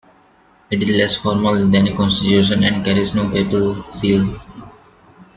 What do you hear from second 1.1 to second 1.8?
formal